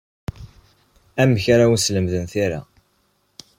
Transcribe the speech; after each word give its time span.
Amek 1.21 1.45
ara 1.53 1.63
awen-slemden 1.65 2.23
tira? 2.31 2.59